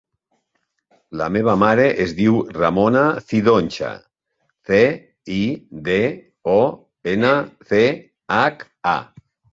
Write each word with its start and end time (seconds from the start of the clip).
La 1.19 1.25
meva 1.33 1.53
mare 1.63 1.83
es 2.05 2.13
diu 2.19 2.39
Ramona 2.55 3.03
Cidoncha: 3.33 3.91
ce, 4.71 4.79
i, 5.37 5.45
de, 5.91 5.99
o, 6.55 6.59
ena, 7.15 7.35
ce, 7.71 7.85
hac, 8.39 8.67
a. 8.97 9.03